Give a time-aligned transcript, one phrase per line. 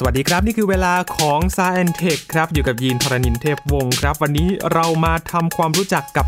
[0.00, 6.26] สวัสดีครับ นี่คือเวลาของ s าย e n t e c h ครับ อยู่กับยีนทรณินเทพวงศ์ครับ วันนี้เรามาทำความรู้จักกับ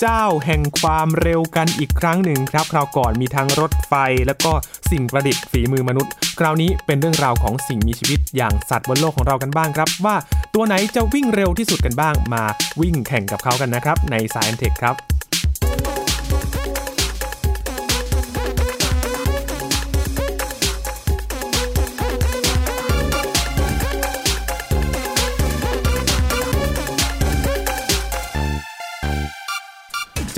[0.00, 3.94] เจ้าแห่งความเร็วกันอีกครั้งหนึ่งครับ คราวก่อนมีทั้งรถไฟ
[4.26, 4.52] แล้วก็
[4.90, 10.16] สิ่งประดิษฐ์ฝีมือมนุษย์ คราวนี้เป็นเรื่องราวของสิ่งมีชีวิตอย่างสัตว์บนโลกของเรากันบ้างครับ ว่า
[10.54, 12.44] ตัวไหนจะวิ่งเร็วที่สุดกันบ้าง มา
[12.80, 15.17] วิ่งแข่งกับเขากันนะครับ ใน s าย e n t e c h ครับ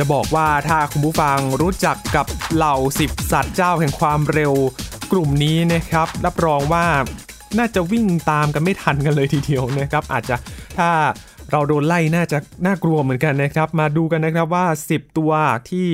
[0.00, 4.52] จะบอกว่าถ้าคุณผู้ฟังรู้จักกับเหล่าสิบสัตว์เจ้าแห่งความเร็ว
[5.12, 6.84] กลุ่มนี้นะครับ รับรองว่า
[7.58, 10.36] น่าจะวิ่งตามกันไม่ทันกันเลยทีเดียวนะครับ อาจจะ
[10.78, 10.90] ถ้า
[11.50, 15.32] เราโดนไล่น่าจะน่ากลัวเหมือนกันนะครับ มาดูกันนะครับว่า 10 ตัว
[15.70, 15.88] ที่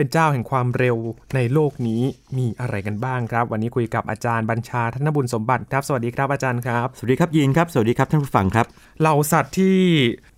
[0.00, 0.96] เป็นเจ้าแห่งความเร็ว
[1.36, 2.02] ในโลกนี้
[2.38, 8.66] มีอะไรกันบ้างครับ วันนี้คุยกับอาจารย์บัญชาธนบุญสมบัติครับ สวัสดีครับอาจารย์ครับ สวัสดีครับยีนครับ สวัสดีครับท่านผู้ฟังครับ
[9.00, 9.76] เหล่าสัตว์ที่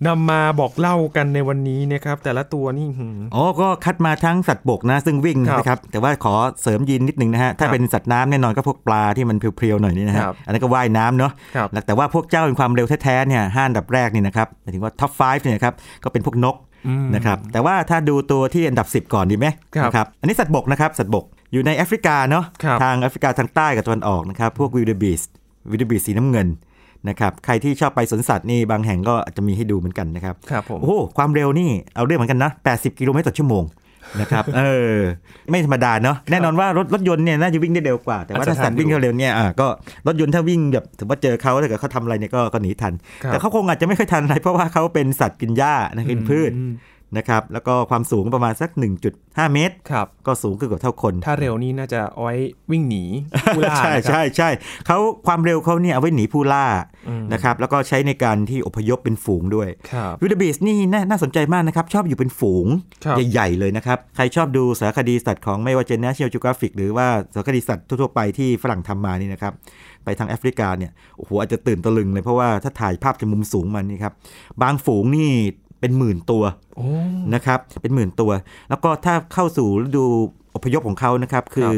[0.07, 16.72] นำมาบอกเล่ากันในวันนี้นะครับ แต่ละตัวนี่หืมอ๋อก็คัดมาทั้งสัตว์บกนะ ซึ่งวิ่งครับนะครับ แต่ว่าขอเสริมยีนนิดนึงนะฮะถ้าครับเป็นสัตว์น้ำแน่นอนก็พวกปลาที่มันเพรียวๆหน่อยนี่นะฮะครับอันนั้นก็ว่ายน้ำเนาะครับแล้วแต่ว่าพวกเจ้าเป็นความเร็วแท้ๆเนี่ยห้าอันดับแรกนี่นะครับหมายถึงว่า top 5เนี่ยนะครับก็เป็นพวกนกอืม
[17.15, 25.21] นะครับแต่ว่าถ้าดูตัวที่อันดับ 10 ก่อนดีไหมครับนะครับอันนี้สัตว์บกนะครับสัตว์บกอยู่ในแอฟริกาเนาะครับทางแอฟริกาทางใต้กับตะวันออกนะครับพวก wildebeest
[25.71, 26.47] วิลเดบีสสีน้ำเงิน
[27.09, 33.63] นะครับใครที่ชอบไปสวนสัตว์นี่บางแห่งก็อาจจะมีให้ดูเหมือนกันนะครับครับผมโอ้โหความเร็วนี่เอาเรื่องเหมือนกันนะ 80 กิโลเมตรต่อชั่วโมง
[34.19, 34.63] นะครับเอ
[34.95, 34.97] อ
[35.49, 39.67] ไม่ธรรมดาเนาะแน่นอนว่ารถรถยนต์เนี่ยน่าจะวิ่งได้เร็วกว่า แต่ว่าอาจจะถ้าสัตว์ทันอยู่วิ่งเร็วๆเนี่ยอะก็
[40.07, 42.93] รถยนต์ถ้าวิ่งแบบถือว่าเจอเขาถ้าเกิดเขาทำอะไรเนี่ยก็ก็หนีทัน
[43.23, 46.71] ครับแต่เขาคงอาจจะไม่ค่อยทันอะไรเพราะว่าเขาเป็นสัตว์กินหญ้านะกินพืชอืม
[47.17, 48.69] นะครับแล้วก็ความสูงประมาณสัก
[49.11, 52.35] 1.5 เมตรครับก็สูงขึ้นกว่าเท่าคน ถ้าเร็วนี่น่าจะเอาไว้
[52.71, 53.03] วิ่งหนี
[53.55, 54.49] ผู้ล่า ใช่นะครับใช่ใช่
[54.87, 54.97] เขา
[55.27, 56.65] ความเร็วเขาเนี่ยเอาไว้หนีผู้ล่า
[57.07, 62.67] อืมนะครับแล้วก็ใช้ในการที่อพยพเป็นฝูงด้วยครับวิดบีสนี่น่าน่าสนใจมากนะครับ ชอบอยู่เป็นฝูง
[63.05, 69.53] ครับใหญ่ๆเลยนะครับ ใครชอบดูสารคดีสัตว์ของไม่ว่าจะ National Geographic หรือว่าสารคดีสัตว์ทั่วๆไปที่ฝรั่งทำมานี่นะครับ
[70.05, 74.13] ไปทางแอฟริกาเนี่ยโอ้โหอาจจะตื่นตะลึงเลยเพราะว่าถ้าถ่ายภาพจากมุมสูงมันนี่ครับ
[74.61, 75.31] บางฝูงนี่
[75.83, 76.43] เป็นหมื่นตัว
[76.77, 76.85] โอ้
[77.35, 78.31] นะครับเป็นหมื่นตัว
[78.69, 80.05] แล้วก็ถ้าเข้าสู่ฤดู
[80.55, 81.73] อพยพของเขานะครับคือ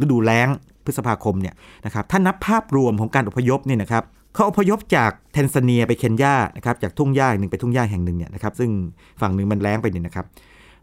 [0.00, 0.48] ฤดูแล้ง
[0.84, 1.54] พฤษภาคมเนี่ย
[1.86, 4.04] นะครับถ้านับภาพรวมของการอพยพเนี่ยนะครับ
[4.34, 8.70] เขาอพยพจากแทนซาเนียไปเคนยานะครับจากทุ่งหญ้าหนึ่งไปทุ่งหญ้าแห่งหนึ่งเนี่ยนะครับซึ่ง
[9.20, 10.26] ฝั่งหนึ่งมันแล้งไปเนี่ยนะครับ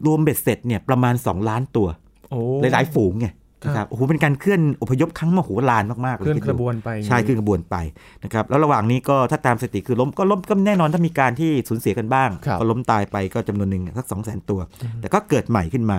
[0.06, 1.88] รวมเบ็ดเสร็จเนี่ยประมาณ 2 ล้านตัว
[2.30, 2.38] โอ้
[2.72, 3.26] หลายๆฝูงไง
[3.64, 7.76] นะครับโอ้โหเป็นการเคลื่อนอพยพครั้งมโหฬารมากๆเลยเคลื่อนคิดขดูบวนไปใช่ขึ้นกระบวนไป
[8.24, 14.60] นะครับแล้วระหว่างนี้ก็ถ้าตามสถิติคือล้มก็ล้มก็แน่นอนถ้ามีการที่สูญเสียกันบ้างครับก็ล้มตายไปก็จำนวนหนึ่งสักสองแสนตัว
[15.00, 15.98] แต่ก็เกิดใหม่ขึ้นมา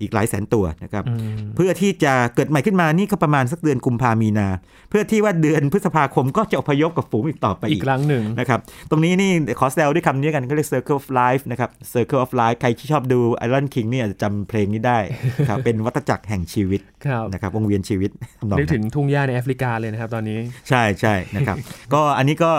[0.00, 4.48] อีกหลายแสนตัวนะครับอืมเพื่อที่จะเกิดใหม่ขึ้นมานี่ก็ประมาณสักเดือนกุมภามีนา
[4.90, 14.98] เพื่อที่ว่าเดือนพฤษภาคมก็จะอพยพกับฝูงอีกต่อไปอีอีกกครั้งหนึ่งนะครับ ตรงนี้นี่ขอแซวด้วยคำนี้กันก็เรียก Circle of Life นะครับ Circle of Life ใครที่ชอบดู Iron King เนี่ยอาจจะจำเพลงนี้ได้
[15.48, 21.56] ครับเป็นวัฏจักรแห่งชีวิตครับนะครับวงเวียนชีวิตทำนองนึกนั้นถึงทุ่งหญ้าในแอฟริกาเลยนะครับตอนนี้ใช่ใช่นะครับ
[21.94, 22.52] ก็อันนี้ก็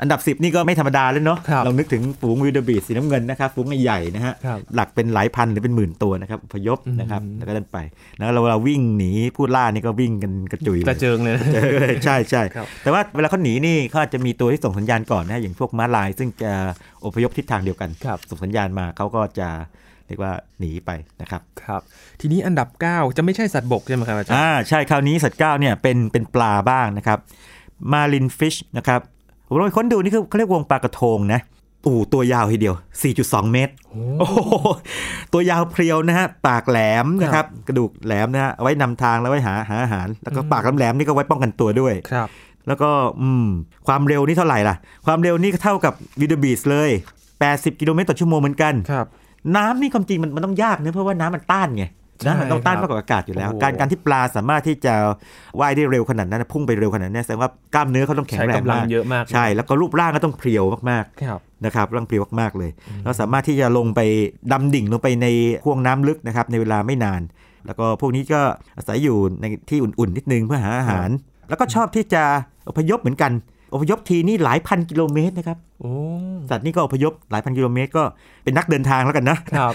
[0.00, 7.78] อันดับ 10 นี่ก็ไม่ธรรมดาแล้วเนาะครับเรานึกถึงฝูงวิดบีสีน้ำเงินนะครับฝูงใหญ่ๆนะฮะครับหลักเป็นหลายพันหรือเป็นหมื่นตัวนะครับอพยพนะครับแล้วก็เดินไป
[8.18, 16.52] แล้วเราเราวิ่งหนีผู้ล่านี่ก็วิ่งกันกระจุยกเลระยเจิงเลยนะเจอเลยใช่ใช่ครับแต่ว่าเวลาเขาหนีนี่เขาอาจจะมีตัวที่ส่งสัญญาณก่อนนะอย่างพวกม้าลาย ซึ่งจะ
[17.04, 19.48] อพยพทิศทางเดียวกันครับส่งสัญญาณมาเขาก็จะ
[20.06, 20.90] เรียกว่าหนีไป
[21.20, 21.80] นะครับครับ
[22.20, 27.18] ทีนี้อันดับ 9 จะไม่ใช่สัตว์บกใช่ไหมครับอาจารย์อ่าใช่คราวนี้สัตว์เก้าเนี่ยเป็นเป็นปลาบ้างนะครับ
[27.92, 29.00] มาลินฟิชนะครับ
[29.46, 31.40] ผมลองไปค้นดูนี่คือเขาเรียกวงปลากระทงนะ
[31.82, 32.74] โอ้โหตัวยาวทีเดียว
[33.12, 33.72] 4.2 เมตร
[34.18, 34.38] โอ้โห
[35.32, 42.28] ตัวยาวเพรียวนะฮะ ปากแหลมนะครับ กระดูกแหลมนะฮะเอาไว้นำทางแล้วไว้หาหาอาหาร แล้วก็ปากแหลมๆนี่ก็ไว้ป้องกันตัวด้วย ครับ
[42.68, 42.90] แล้วก็
[43.20, 43.46] อืม
[43.86, 44.76] ความเร็วนี่เท่าไหร่ล่ะ
[45.06, 46.90] ความเร็วนี่ก็เท่ากับวิดบีสเลย
[47.36, 49.06] 80 กิโลเมตรต่อชั่วโมงเหมือนกัน ครับ
[49.56, 51.90] น้ำนี่ความจริงมันมันต้องยากนะเพราะว่าน้ำมันต้านไงใช่
[52.26, 54.94] นะมันต้องต้านครับมากกว่าอากาศอยู่แล้วโอ้โหการการที่ปลาสามารถที่จะ
[55.60, 62.70] ว่ายได้เร็วขนาดนั้นพุ่งไปเร็วขนาดนั้นแสดงว่ากล้ามเนื้อเขาต้องแข็งใช้แรงกำลังมากเยอะมาก ใช่แล้วก็รูปร่างก็ต้องเพรียวมากครับๆนะครับร่างเพรียวมากๆเลย
[63.04, 64.00] เราสามารถที่จะลงไป
[64.52, 65.26] ดำดิ่งลงไปใน
[65.64, 67.20] ห่วงน้ำลึกนะครับในเวลาไม่นาน
[67.66, 68.40] แล้วก็พวกนี้ก็
[68.76, 71.08] อาศัยอยู่ในที่อุ่นๆนิดนึงเพื่อหาอาหาร
[71.48, 72.22] แล้วก็ชอบที่จะ
[72.68, 73.32] อพยพเหมือนกัน
[73.74, 75.92] อพยพทีนี่หลายพันกิโลเมตรนะครับโอ้
[76.50, 78.02] สัตว์นี่ก็อพยพหลายพันกิโลเมตร ก็
[78.44, 79.74] เป็นนักเดินทางแล้วกันนะครับ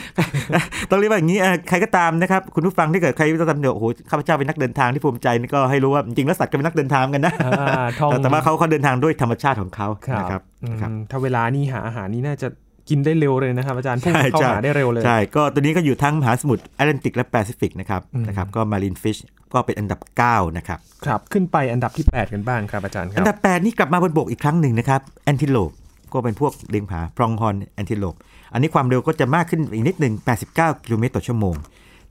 [0.89, 12.47] ต้องเรียกว่าอย่างนี้เอ่อใครก็ตามนะครับคุณผู้ฟังที่เกิดใครจะทำเดี๋ยวโอ้โหข้าพเจ้าเป็นนักเดินทางที่ภูมิใจนี่ก็ให้รู้ว่าจริงๆแล้วสัตว์ก็เป็นนักเดินทางกันนะอ่าท่องแต่แต่ว่าเขาเขาเดินทางด้วยธรรมชาติของเขาครับนะครับอืมนะครับถ้าเวลานี่หาอาหารนี่น่าจะ
[12.89, 19.18] กินได้เร็วเลยนะครับอาจารย์พุ่งใช่เข้าใช่หาได้เร็วเลย ใช่ ก็ตัวนี้ก็อยู่ทั้งมหาสมุทรแอตแลนติกและแปซิฟิกนะครับอืมนะครับก็ marlin fish
[19.53, 20.00] ก็เป็นอันดับ
[20.30, 25.71] 9 นะครับ ครับ ขึ้นไปอันดับที่ 8 กันบ้างครับอาจารย์ครับอันบดับ 8 นี่กลับมาบนบกอีกครั้งหนึ่งนะครับ antelope
[26.13, 28.15] ก็เป็นพวกเลียงผา pronghorn antelope
[28.53, 30.13] อันนี้ความเร็วก็จะมากขึ้นอีกนิดหนึ่ง
[30.51, 31.56] 89 กิโลเมตรต่อชั่วโมง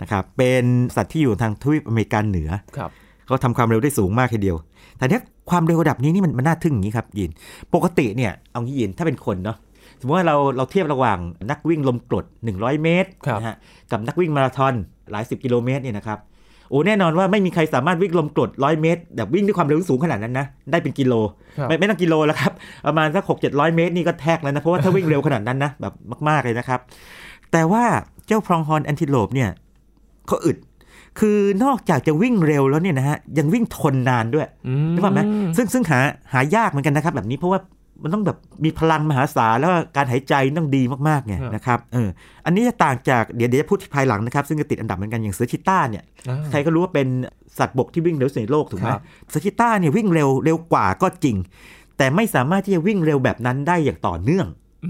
[0.03, 0.65] นะครับเป็น
[0.97, 2.91] สัตว์ที่อยู่ทางทวีปอเมริกาเหนือครับ
[3.27, 4.57] เขาทำความเร็วได้สูงมากทีเดียว
[4.99, 7.31] แต่เนี้ยความเร็วระดับนี้นี่มันมันน่าทึ่งอย่างนี้ครับยิน
[7.75, 9.57] ปกติเนี่ยเอางี้ยินถ้าเป็นคนเนาะ
[10.01, 11.19] สมมติว่าเราเราเทียบระหว่าง
[11.51, 13.57] นักวิ่งลมกรด 100 เมตรครับนะฮะ
[13.91, 14.75] กับนักวิ่งมาราธอน
[15.11, 16.19] หลายสิบกิโลเมตรเนี่ยนะครับ
[16.71, 21.15] โอ้แน่นอนว่าไม่มีใครสามารถวิ่งลมกรดร้อยเมตรแบบวิ่งด้วยความเร็วสูงขนาดนั้นนะได้เป็นกิโล
[21.59, 22.53] ครับไม่ไม่ต้องกิโลแล้วครับ
[22.87, 25.93] ประมาณสักหกเจ็ดร้อยเมตรนี่ก็แทกแล้วนะเพราะว่าถ้าวิ่งเร็วขนาดนั้นนะแบบ
[26.29, 26.81] มากๆเลยนะครับ
[27.53, 27.85] แต่ว่า
[28.27, 29.51] เจ้าพรองฮอนแอนติโลปเนี่ย
[30.27, 30.57] เขาอึด
[31.21, 35.21] คือนอกจากจะวิ่งเร็วแล้วเนี่ยนะฮะยังวิ่งทนนานด้วยอืมนึกภาพไหม
[35.57, 35.99] ซึ่งซึ่งหา
[36.33, 37.61] หายากเหมือนกันนะครับ แบบนี้เพราะว่า
[38.02, 42.08] มันต้องแบบมีพลังมหาศาลแล้วก็การหายใจต้องดีมากๆไงครับนะครับเออ
[42.47, 47.08] อันนี้จะต่างจากเดี๋ยวเดี๋ยวจะพูดภายหลังนะครับ ซึ่งจะติดอันดับเหมือนกันอย่างเสือชิต้าเนี่ยอ่าใครก็รู้ว่าเป็น
[47.58, 51.37] สัตว์บกที่วิ่งเร็วที่สุดในโลกถูกไหมครับเสือชิต้าเนี่ยวิ่งเร็วเร็วกว่าก็จริง
[51.99, 54.47] แต่ไม่สามารถที่จะวิ่งเร็วแบบนั้นได้อย่างต่อเนื่อง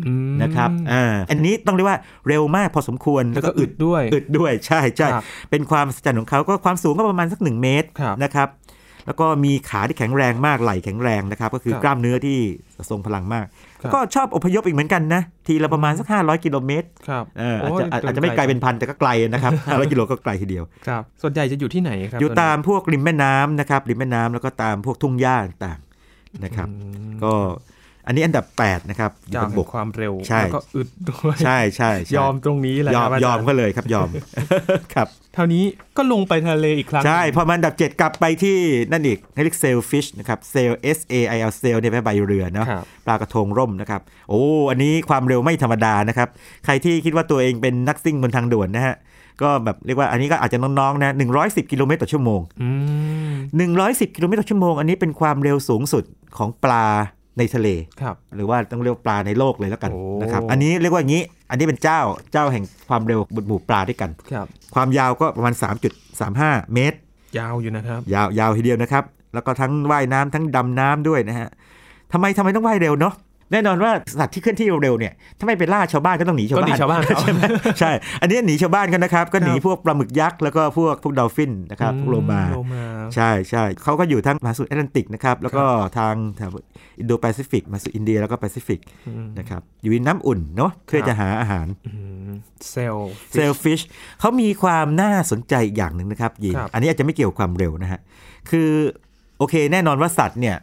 [0.07, 1.99] อืมนะครับอ่าอันนี้ต้องเรียกว่า
[2.29, 8.49] เร็วมากพอสมควรแล้วก็อึดด้วยอึดด้วยใช่ใช่ครับเป็นความสัศจรรย์ของเขาก็ความสูงก็ประมาณสักหนึ่งเมตรครับนะครับ
[9.07, 12.39] แล้วก็มีขาที่แข็งแรงมากไหล่แข็งแรงนะครับก็คือครับกล้ามเนื้อที่
[12.91, 13.47] ทรงพลังมาก
[13.83, 26.75] ครับก็ชอบอพยพอีกเหมือนกันนะทีละประมาณสัก 500 กิโลเมตรครับเอออาจโจะอาจอาจจะไม่ไกลเป็นพันแต่ก็ไกลนะครับ500กิโลก็ไกลทีเดียวครับส่วนใหญ่จะอยู่ที่ไหนครับอยู่วนี้ตามพวกริมแม่น้ำนะครับริมแม่น้ำแล้วก็ตามพวกทุ่งหญ้าต่างๆนะครับอื
[27.09, 27.33] มก็
[28.11, 34.09] อันนี้อันดับ 8 นะครับอยู่เจ้าแห่งความเร็วบนบกใช่แล้วก็อึดด้วยใช่ใช่ใช่ยอมตรงนี้แหละยอมครับอายอจามรย์ยอมก็เลยครับยอม
[34.95, 35.65] ครับเท่านี้
[35.97, 38.59] ก็ลงไปทะเลอีกครั้ง ใช่ พอมันอันดับ 7 กลับไปที่
[38.93, 46.29] นั่นอีกเรียกเซลฟิชนะครับเซล S A I L เซลเนี่ยแปลว่าใบเรือเนาะครับปลากระโทงร่มนะครับ โอ้อันนี้ความเร็วไม่ธรรมดานะครับ
[46.65, 48.97] ใครที่คิดว่าตัวเองเป็นนักซิ่งบนทางด่วนนะฮะ
[49.43, 52.69] ก็แบบเรียกว่าอันนี้ก็อาจจะน้องๆนะ110 กิโลเมตรต่อชั่วโมงอื
[53.31, 53.33] ม
[53.77, 56.05] 110 กิโลเมตรต่อชั่วโมง อันนี้เป็นความเร็วสูงสุด
[56.37, 56.87] ของปลา
[57.41, 57.69] ในทะเล
[58.03, 62.01] ครับหรือว่าต้องเรียกว่าปลาในโลกเลยแล้วกันโอ้นะครับอันนี้เรียกว่าอย่างนี้ อันนี้เป็นเจ้า
[62.33, 65.55] เจ้าแห่งความเร็วบนหมู่ปลาด้วยกันครับความยาวก็ประมาณ
[66.15, 66.99] 3.35 เมตร
[67.39, 69.05] ยาวอยู่นะครับ ยาวยาวทีเดียวนะครับ
[69.35, 71.49] แล้วก็ทั้งว่ายน้ำทั้งดำน้ำด้วยนะฮะ
[72.13, 73.15] ทำไมทำไมต้องว่ายเร็วเนาะ
[73.53, 77.41] แน่นอนว่าสัตว์ที่เคลื่อนที่เร็วๆเนี่ยถ้าไม่ไปล่าชาวบ้านก็ต้องหนีชาวก็บ้านหนีชาวบ้านเขาใช่ไหม
[77.81, 85.65] ใช่ อันนี้หนีชาวบ้านกันนะครับ ก็หนีครับพวกปลาหมึกยักษ์แล้วก็พวกพวก dolphin นะครับพวกโลมาโลมาใช่ใช่เขาก็อยู่ทั้งมหาสมุทรแอตแลนติกนะครับแล้วก็
[85.99, 86.51] ทางแถว
[86.99, 91.93] อินโดแปซิฟิกมหาสมุทรอินเดียแล้วก็แปซิฟิกอืมนะครับอยู่ในน้ำอุ่นเนาะเพื่อครับจะหาอาหารอื
[92.29, 92.31] ม
[92.71, 93.81] sail sailfishิช
[94.21, 98.01] เขามีความน่าสนใจอีกอย่างหนึ่งนะครับยินครับอันนี้อาจจะไม่เกี่ยวกับความเร็วนะฮะ
[98.51, 98.71] คือ
[99.39, 100.57] โอเค แน่นอนว่าสัตว์เนี่ย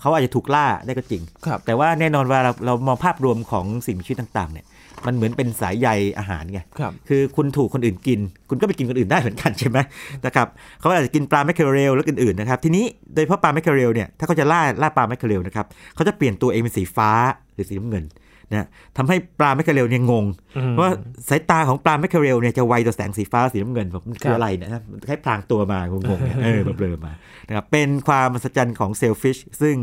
[0.00, 4.66] เขาอาจจะถูกล่าได้ก็จริงครับแต่ว่าแน่นอนว่าเราเรามองภาพรวมของสิ่งมีชีวิตต่างๆเนี่ย
[5.06, 9.78] มันเหมือนเป็นสายใยอาหารไงครับคือคุณถูกคนอื่นกิน คุณก็ไปกินคนอื่นได้เหมือนกันใช่ไหม
[10.26, 10.46] นะครับ
[10.80, 12.84] เขาอาจจะกินปลา mackerel และอื่นๆนะครับทีนี้
[13.14, 17.10] โดยเฉพาะปลา mackerel เนี่ยถ้าเขาจะล่าล่าปลา mackerel นะครับเขาจะเปลี่ยนตัวเองเป็นสีฟ้า
[17.54, 18.04] หรือสีน้ำเงิน
[18.52, 18.66] นะ
[18.96, 20.24] ทำให้ปลา mackerel เนี่ยงง
[20.56, 20.92] อืมเพราะว่า
[21.28, 27.12] สายตาของปลา mackerel เนี่ยจะไวต่อแสงสีฟ้าสีน้ำเงินแบบมันคืออะไรครับเนะครับมันคล้ายพลางตัวมางงๆเนี่ยเออเบลอๆมา
[27.48, 29.76] นะครับเป็นความมหัศจรรย์ของ sailfish ซึ่ง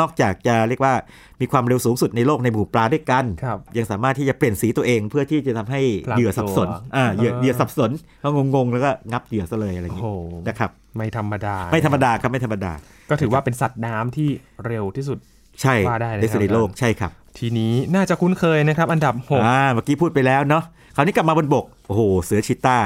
[0.00, 0.94] นอกจากจะเรียกว่า
[1.40, 12.72] มีความเร็วสูงสุดในโลกในหมู่ปลาด้วยกันครับยังสามารถที่จะเปลี่ยนสีตัวเองเพื่อที่จะทำให้พลางเหยื่อสับสนตัวอ่าเหยื่อเออเหยื่อสับสนเขางงๆ แล้วก็งับเหยื่อซะเลยอะไรอย่างโอ้นี้โหนะครับไม่ธรรมดา ไม่ธรรมดาครับไม่ธรรมดา
[13.10, 14.28] ก็ถือว่าเป็นสัตว์น้ำที่
[14.66, 15.18] เร็วที่สุด
[15.62, 20.64] ใช่ว่าได้เลยในสุดในครับโลกใช่ครับ ทีนี้น่าจะคุ้นเคยนะครับอันดับหกอ่าเมื่อกี้พูดไปแล้วเนาะ
[20.96, 22.78] คราวนี้กลับมาบนบก โอ้โห เสือชิต้า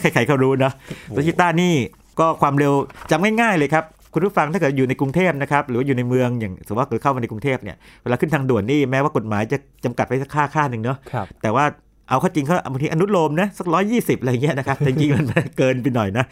[0.00, 0.72] ใครๆก็รู้เนาะ
[1.08, 1.74] เสือชิต้านี่
[2.20, 2.72] ก็ความเร็ว
[3.10, 11.64] จำง่ายๆเลยครับ คุณผู้ฟังถ้าเกิดอยู่ในกรุงเทพนะครับ หรือว่าอยู่ในเมืองอย่างสมมติว่าเกิดเข้ามาในกรุงเทพเนี่ยเวลาขึ้นทางด่วนนี่แม้ว่ากฎหมายจะจำกัดไว้สักค่าค่าหนึ่งเนาะครับแต่ว่า
[12.08, 15.26] เอาเข้าจริงเขาบางทีอนุโลมนะสักร้อยยี่สิบอะไรเงี้ยนะครับแต่จริงๆมัน
[15.58, 16.24] เกินไปหน่อยนะ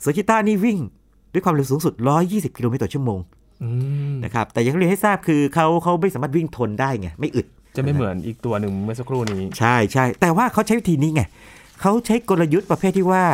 [0.00, 0.78] เสือชิต้านี่วิ่ง
[1.32, 1.92] ด้วยความเร็วสูงสุด
[2.24, 3.47] 120 กิโลเมตรต่อชั่วโมงอืม
[4.24, 7.46] นะครับแต่อยังเรียนให้ทราบคือเขาเขาไม่สามารถวิ่งทนได้ไงไม่อึด
[7.76, 11.22] จะไม่เหมือนอีกตัวหนึ่งเมื่อสักครู่นี้ ใช่ใช่แต่ว่าเขาใช้วิธีนี้ไง
[11.80, 13.24] เขาใช้กลยุทธ์ประเภทที่ว่า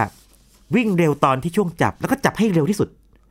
[0.76, 2.88] วิ่งเร็วตอนที่ช่วงจับ แล้วก็จับให้เร็วที่สุด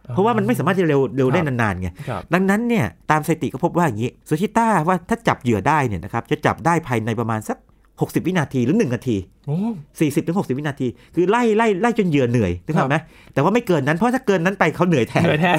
[0.09, 7.57] เพราะว่ามันไม่สามารถจะเร็วเร็วได้ครับนานๆไงครับดังนั้นเนี่ยตามสถิติก็พบว่าอย่างนี้ซูชิต้าว่าถ้าจับเหยื่อได้เนี่ยนะครับจะจับได้ภายในประมาณสัก
[7.91, 9.57] 60 วินาทีหรือ 1 นาที โอ้
[9.93, 12.97] 40ถึง60วินาที คือไล่ไล่ไล่จนเหยื่อเหนื่อยนึกภาพไหม
[13.33, 15.57] แต่ว่าไม่เกินนั้นเพราะถ้าเกินนั้นไปเขาเหนื่อยแทนเหนื่อยแทน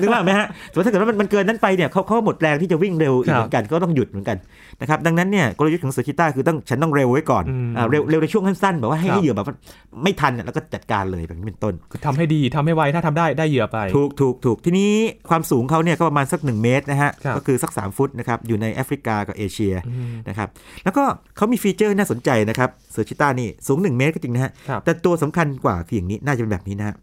[0.00, 4.36] นึกภาพไหมฮะสมมติถ้าเกิดว่ามันมันเกินนั้นไปเนี่ยเขาเขาหมดแรงที่จะวิ่งเร็วอีกครับเหมือนกันก็ต้องหยุดเหมือนกัน
[4.80, 9.54] นะครับดังนั้นเนี่ยกลยุทธ์ของเสือชีตาห์คือต้องฉันต้องเร็วไว้ก่อนอืมอ่าเร็วเร็วในช่วงสั้นๆแบบว่าให้ครับให้เหยื่อแบบว่า
[10.02, 14.90] ไม่ทันเนี่ยแล้วก็จัดการเลยแบบนี้เป็นต้นคือทำให้ดีทำให้ไวถ้าทำได้ได้เหยื่อไป ถูกถูกถูกทีนี้
[15.30, 20.48] ความสูงเขาเนี่ยก็ประมาณสัก 1 เมตรนะฮะครับก็คือสัก 3 ฟุตนะครับอยู่ในแอฟริกากับเอเชียอืมนะครับ
[20.84, 21.04] แล้วก็
[21.36, 26.94] เขามี feature น่าสนใจนะครับเสือชีตาห์นี่สูง 1 เมตรก็จริงนะฮะครับแต่ตัวสำคัญกว่าคืออย่างนี้น่าจะเป็นแบบนี้นะฮะ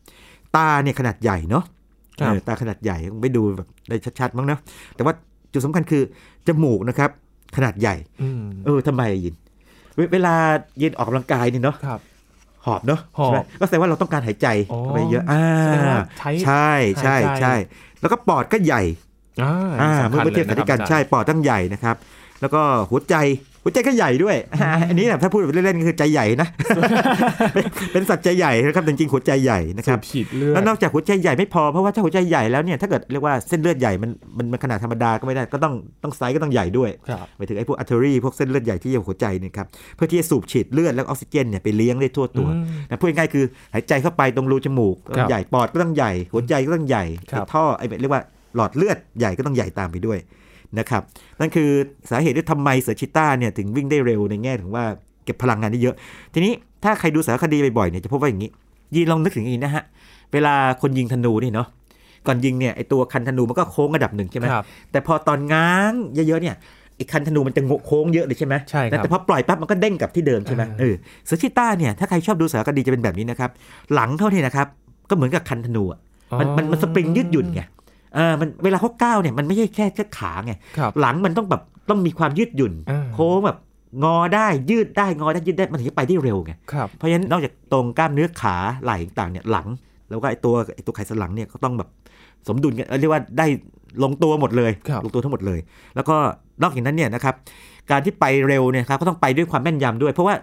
[0.56, 1.64] ตาเนี่ยขนาดใหญ่เนาะ
[2.20, 4.60] ครับเออตาขนาดใหญ่ไปดูแบบได้ชัดๆมั้งเนาะ
[4.96, 5.14] แต่ว่า
[5.54, 6.04] จุดสำคัญคือ
[6.48, 7.10] จมูกนะครับ
[7.56, 9.36] ขนาดใหญ่อืมเออทำไมอะยิน
[9.96, 10.36] เวเวลา
[10.82, 12.00] ยินออกกำลังกายนี่เนาะครับ
[12.66, 16.70] หอบเนาะหอบใช่ไหมก็แสดงว่าเราต้องการหายใจอ๋อเข้าไปเยอะอ่าแสดงว่าใช้ใช่
[17.02, 17.54] ใช่หายใจใช่
[18.02, 18.82] แล้วก็ปอดก็ใหญ่
[19.44, 21.96] อ่าอ่าสำเมื่อคัญเมื่อเทียบกับลที่กันอาจารย์ใช่ปอดตั้งใหญ่นะครับ
[22.42, 23.16] แล้วก็หัวใจ
[23.64, 24.36] หัวใจก็ใหญ่ด้วย
[24.90, 26.48] อันนี้นะถ้าพูดเล่นๆก็คือใจใหญ่นะ
[27.54, 48.22] เป็นเป็นสัตว์ใจใหญ่นะครับแต่จริงๆหัวใจใหญ่นะคสูรับบฉีดเลือดแล้วนอกจากหัวใจใหญ่ไม่พอเพราะว่าถ้าหัวใจใหญ่แล้วเนี่ยถ้าเกิดเรียกว่าเส้นเลือดใหญ่มันมันมันขนาดธรรมดาก็ไม่ได้ก็ต้องต้องไซส์ก็ต้องใหญ่ด้วยครับหมายถึงไอ้พวก artery พวกเส้นเลือดใหญ่ที่อยู่หัวใจเนี่ยครับเพื่อที่จะสูบฉีดเลือดแล้วออกซิเจนเนี่ยไปเลี้ยงได้ทั่วตัวอืมนะพูดง่ายๆคือหายใจเข้าไปตรงรูจมูกก็ต้องครับใหญ่ปอดก็ต้องใหญ่ หัวใจก็ต้องใหญ่ครับไอ้ท่อไอ้เรียกว่า
[48.56, 50.18] หลอดเลือดใหญ่ก็ต้องใหญ่ตามไปด้วย
[50.80, 51.02] นะครับ
[51.40, 51.70] นั่นคือ
[52.10, 54.84] สาเหตุที่ทำไมเสือชีตาห์เนี่ยถึงวิ่งได้เร็วในแง่ถึงว่า
[55.26, 55.96] เก็บพลังงานได้เยอะ
[56.34, 58.50] ทีนี้ถ้าใครดูสารคดีบ่อยๆเนี่ยจะพบว่าอย่างนี้
[58.96, 59.84] ยีนลองนึกถึงอย่างนี้นะฮะ
[60.34, 61.68] เวลาคนยิงธนูนี่เนาะ
[62.28, 66.56] ก่อนยิงเนี่ยไอตัวคันธนูมันก็โค้งระดับหนึ่งใช่ไหมครับแต่พอตอนง้างเยอะๆเนี่ย
[66.96, 73.50] ไอ้คันธนูมันจะโค้งเยอะเลยใช่ไหมใช่ครับแต่พอปล่อยปั๊บมันก็เด้งกลับที่เดิมใช่ไหมอ่าเออเสือชีต้าเนี่ยถ้าใครชอบดูสารคดีจะเป็นแบบนี้นะครับ
[73.94, 74.68] หลังเขาเนี่ยนะครับ
[75.10, 76.00] ก็เหมือนกับคันธนูอะ
[76.40, 77.62] มันมันมันสปริงยืดหยุ่นไง
[78.16, 83.58] เออมันเวลาเขาก้าวเนี่ยมันไม่ใช่แค่แค่ขาไงครับหลังมันต้องแบบต้องมีความยืดหยุ่นอ่าโค้งแบบ
[84.04, 89.68] งอได้ยืดได้งอได้ยืดได้มันถึงจะไปได้เร็วไงครับเพราะฉะนั้นนอกจากตรงกล้ามเนื้อขาไหล่ต่างๆเนี่ยหลัง
[90.10, 91.90] แล้วก็ไอตัวไอตัวไขสันหลังเนี่ยก็ต้องแบบ
[92.48, 93.46] สมดุลกันเอ่อเรียกว่าได้
[94.04, 95.60] ลงตัวหมดเลยครับลงตัวทั้งหมดเลย
[95.96, 96.16] แล้วก็
[96.62, 97.36] นอกจากนั้นเนี่ยนะครับ
[97.92, 100.36] การที่ไปเร็วเนี่ยครับก็ต้องไปด้วยความแม่นยำด้วย เพราะว่า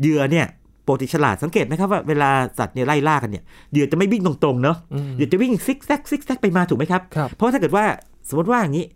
[0.00, 0.46] เหยื่อเนี่ย
[0.86, 7.84] ปกติฉลาดสังเกตไหมครับว่าเวลาสัตว์เนี่ยไล่ล่ากันเนี่ยเหยื่อจะไม่วิ่งตรงๆเนาะอืมเหยื่อจะวิ่งซิกแซกซิกแซกไปมาถูกไหมครับครับเพราะว่าถ้าเกิดว่า
[8.28, 8.86] สมมติว่าอย่างนี้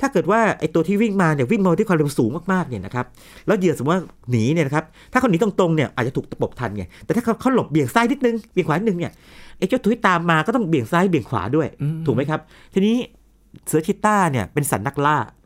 [0.00, 3.06] ถ้าเกิดว่าไอตัวที่วิ่งมาเนี่ยวิ่งมาด้วยความเร็วสูงมากๆเนี่ยนะครับ
[3.46, 9.12] แล้วเหยื่อสมมติว่าหนีเนี่ยนะครับถ้าเขาหนีตรงๆเนี่ยอาจจะถูกตะปบทันไงแต่ถ้าเขาเขาหลบเบี่ยงซ้ายนิดนึงเบี่ยงขวานิดนึงเนี่ย
[9.58, 12.40] ไอเจ้าตัวที่ตามมาก็ต้องเบี่ยงซ้ายเบี่ยงขวาด้วยอืมถูกไหมครับ
[12.74, 12.96] ทีนี้
[13.68, 15.39] เสือชิต้าเนี่ยเป็นสัตว์นักล่าครับ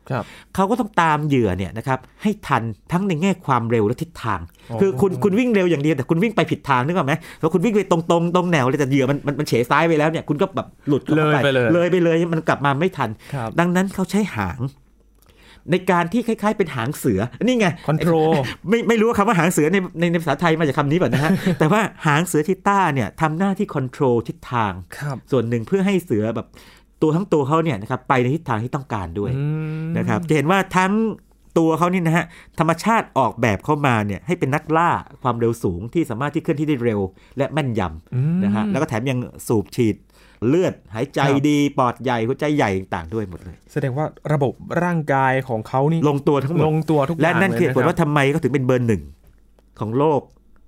[0.55, 14.61] เขาก็ต้องตามเหยื่อเนี่ยนะครับให้ทันทั้งในแง่ความเร็วและทิศทางอ๋อคือคุณคุณวิ่งเร็วอย่างเดียวแต่คุณวิ่งไปผิดทางนึกออกไหมแล้วคุณวิ่งไปตรงตรงๆตรงแนวเลยแต่เหยื่อมันมันมันเฉซ้ายไปแล้วเนี่ยคุณก็แบบหลุดข้าเลยไปเลยเลยไปเลยมันกลับมาไม่ทันครับดังนั้นเขาใช้หาง
[15.71, 18.31] ในการที่คล้ายๆเป็นหางเสือ นี่ไงคอนโทรล
[18.69, 26.47] ไม่ไม่รู้ว่าคำว่าหางเสือในในในภาษาไทยมาจากคำนี้ป่ะนะฮะ แต่ว่าหางเสือชิต้าเนี่ยทำหน้าที่คอนโทรลทิศทางครับส่วนหนึ่งเพื่อให้เสือแบบ
[27.05, 29.47] ตัวทั้งตัวเขาเนี่ยนะครับไปในทิศทางที่ต้องการด้วยอื
[29.85, 30.93] มนะครับจะเห็นว่าทั้ง
[31.59, 32.25] ตัวเขานี่นะฮะ
[32.59, 34.91] ธรรมชาติออกแบบเข้ามาเนี่ยให้เป็นนักล่า
[35.23, 37.01] ความเร็วสูงที่สามารถที่เคลื่อนที่ได้เร็ว
[37.39, 37.83] และแม่นย
[38.15, 39.19] อืมำนะฮะแล้วก็แถมยัง
[39.49, 39.97] สูบฉีด
[40.49, 49.03] เลือดหายใจครับดีปอดใหญ่หัวใจใหญ่ต่างๆด้วยหมดเลย แสดงว่าระบบร่างกายของเขานี่ลงตัวทั้งหมดลงตัวทุกอย่างและนั่นคือเหตุผลเลยนะว่าทำไมเขาถึงเป็นเบอร์หนึ่ง
[49.81, 50.21] ของโลก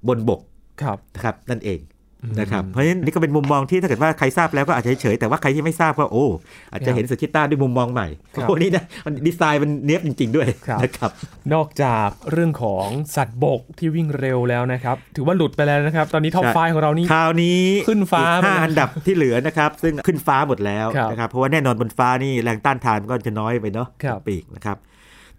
[0.08, 0.40] บนบก
[0.82, 1.95] ครับนะครับนั่นเองอืม
[2.40, 6.26] นะครับเพราะฉะนั้นนี่ก็เป็นมุมมองที่ถ้าเกิดว่าใครทราบแล้วก็อาจจะเฉยๆแต่ว่าใครที่ไม่ทราบก็โอ้
[6.72, 11.10] อาจจะเห็นชีตาห์ด้วยมุมมองใหม่ครับโอ้นี่นะมันดีไซน์มันเนี้ยบจริง ๆ ด้วยครับนะครับ
[11.54, 24.76] นอกจากเรื่องของสัตว์บกที่วิ่งเร็วแล้วนะครับ ถือว่าหลุดไปแล้วนะครับ ตอนนี้ top ใช่ five ของเรานี่คราวนี้ขึ้นฟ้าอีกห้าไปแล้วอันดับที่เหลือนะครับ ซึ่งขึ้นฟ้าหมดแล้วครับนะครับเพราะว่าแน่นอนบนฟ้านี่แรงต้านทานก็จะน้อยไปเนาะครับปีกนะครับ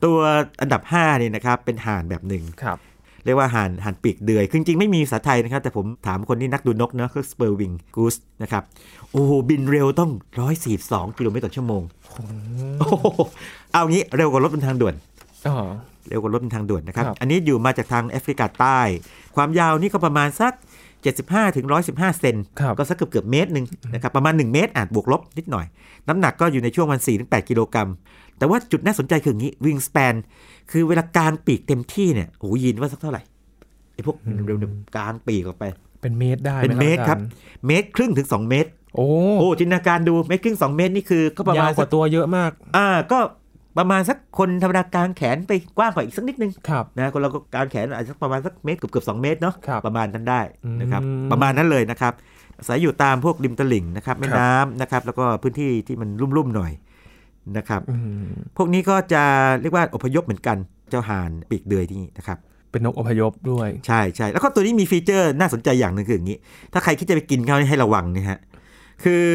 [0.03, 0.17] ตัว
[0.61, 2.77] อันดับ5นี่นะครับเป็นห่านแบบหนึ่งครับ
[3.27, 8.63] เรียกว่าห่านห่านปีกเดือยคือจริงๆไม่มีภาษาไทยนะครับ แต่ผมถามคนที่นักดูนกเนาะคือสเปอร์วิงกูสนะครับ
[9.11, 10.11] โอ้โห บินเร็วต้อง
[10.63, 11.81] 142 กิโลเมตรต่อชั่วโมง
[12.79, 13.07] โอ้โห
[13.71, 14.93] เอางี้เร็วกว่ารถบนทางด่วน
[15.47, 15.55] อ๋อ
[16.07, 18.79] เร็วกว่ารถบนทางด่วนนะครับครับ อันนี้อยู่มาจากทางแอฟริกาใต้
[19.35, 20.53] ความยาวนี่ก็ประมาณสัก
[21.03, 25.65] 75ถึง115 เซนครับก็สักเกือบเกือบๆเมตรหนึ่งนะครับประมาณ 1 เมตรอาจบวกลบนิดหน่อย
[26.07, 27.89] น้ำหนักก็อยู่ในช่วงวัน4ถึง8กิโลกรัม
[28.37, 30.13] แต่ว่าจุดน่าสนใจคืออย่างนี้วิงส p ปน
[30.71, 33.21] คือเวลากางปีกเต็มที่เนี่ยโอ้โหยินว่าสักเท่าไหร่
[33.93, 34.15] ไอ้พวก
[34.45, 35.65] เร็วๆกางปีกออกไป
[36.01, 37.31] เป็นเมตรได้เป็นไหเมตรครับอาจาย์
[37.67, 39.07] เมตรครึ่งถึง 2 เมตร โอ้
[39.39, 43.19] โอ้จินตนาการดูเมตรครึ่ง 2 เมตรนี่คือก็ประยามาณวกสัว่าตัวเยอะมากอ่าก็
[43.77, 50.41] ประมาณสักคนธรรมดากางแขนไปกว้างกว่าอีกสักนิดนึงครับนะคนเราก็การแขนอาจจะประมาณสักเมตรเกือบเกือบสองเมตรเนาะครับประมาณนั้นได้
[50.81, 52.13] นะครับอืมประมาณนั้นเลยนะครับ
[52.57, 56.71] อาศัยอยู่ตามพวกริมตลิ่งนะครับแม่ครับน้ำนะครับแล้วก็พื้นที่ที่มันลุ่มๆหน่อย
[57.57, 58.27] นะครับอืม
[58.57, 59.23] พวกนี้ก็จะ
[59.61, 60.57] เรียกว่าอพยพเหมือนกัน
[60.89, 62.37] เจ้าห่านปีกเดือยที่นะครับ
[62.71, 66.37] เป็นนกอพยพด้วย ใช่ใช่แล้วก็ตัวนี้มีฟีเจอร์น่าสนใจอย่างหนึ่งคืออย่างนี้
[66.73, 68.39] ถ้าใครคิดจะไปกินเขาให้ระวังนะฮะ
[69.03, 69.25] คือ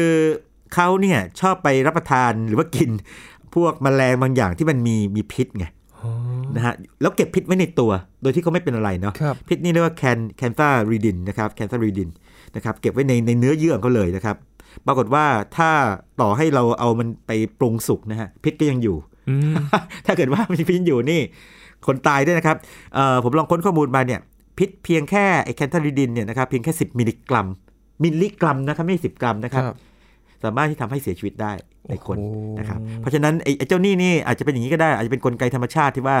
[0.73, 2.89] เขาเนี่ยชอบไปรับประทานหรือว่ากิน
[3.55, 5.65] พวกแมลงบางอย่างที่มันมีมีพิษไง
[6.01, 6.11] อ๋อ
[6.55, 7.91] นะฮะแล้วเก็บพิษไว้ในตัว
[8.21, 12.09] โดยที่เขาไม่เป็นอะไรเนาะครับพิษนี่เรียกว่าแคน cantharidin นะครับ cantharidin
[12.55, 14.35] นะครับเก็บไว้ในในเนื้อเยื่อของเขาเลยนะครับ
[14.87, 15.25] ปรากฏว่า
[15.57, 15.71] ถ้า
[16.21, 18.97] ต่อให้เราเอามันไปปรุงสุกนะฮะพิษก็ยังอยู่
[19.29, 19.53] อืม
[20.05, 21.21] ถ้าเกิดว่ามีพิษอยู่นี่
[21.87, 22.57] คนตายด้วยนะครับ
[22.93, 24.19] เอ่อผมลองค้นข้อมูลมาเนี่ย
[24.57, 27.47] พิษเพียงแค่ไอ cantharidin เนี่ยนะครับเพียงแค่ 10 มิลลิกรัม
[28.03, 29.77] มิลลิกรัมนะครับไม่สิบกรัมนะครับครับ
[30.43, 31.53] สามารถที่ทำให้เสียชีวิตได้
[31.89, 36.17] ในคนโอ้โหนะครับเพราะฉะนั้นไอ้ไอ้เจ้านี่นี่อาจจะเป็นอย่างนี้ก็ได้อาจจะเป็นกลไกธรรมชาติที่ว่า